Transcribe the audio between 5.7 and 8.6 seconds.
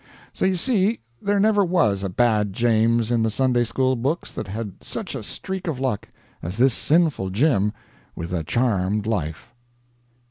luck as this sinful Jim with the